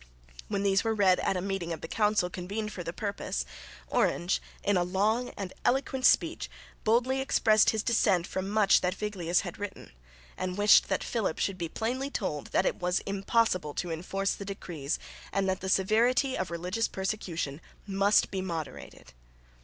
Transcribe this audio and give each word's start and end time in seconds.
When 0.47 0.63
these 0.63 0.83
were 0.83 0.95
read 0.95 1.19
at 1.19 1.37
a 1.37 1.41
meeting 1.41 1.71
of 1.71 1.81
the 1.81 1.87
council 1.87 2.27
convened 2.27 2.71
for 2.73 2.83
the 2.83 2.91
purpose, 2.91 3.45
Orange 3.87 4.41
in 4.63 4.75
a 4.75 4.83
long 4.83 5.29
and 5.37 5.53
eloquent 5.63 6.07
speech 6.07 6.49
boldly 6.83 7.21
expressed 7.21 7.69
his 7.69 7.83
dissent 7.83 8.25
from 8.25 8.49
much 8.49 8.81
that 8.81 8.95
Viglius 8.95 9.41
had 9.41 9.59
written, 9.59 9.91
and 10.37 10.57
wished 10.57 10.89
that 10.89 11.03
Philip 11.03 11.37
should 11.37 11.59
be 11.59 11.69
plainly 11.69 12.09
told 12.09 12.47
that 12.47 12.65
it 12.65 12.77
was 12.79 13.01
impossible 13.01 13.75
to 13.75 13.91
enforce 13.91 14.33
the 14.33 14.43
decrees 14.43 14.97
and 15.31 15.47
that 15.47 15.59
the 15.61 15.69
severity 15.69 16.35
of 16.35 16.49
religious 16.49 16.87
persecution 16.87 17.61
must 17.85 18.31
be 18.31 18.41
moderated. 18.41 19.13